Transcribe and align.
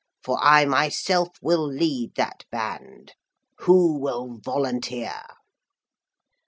For 0.23 0.39
I 0.41 0.65
myself 0.65 1.29
will 1.43 1.63
lead 1.63 2.15
that 2.15 2.45
band. 2.49 3.13
Who 3.59 3.99
will 3.99 4.39
volunteer?' 4.43 5.21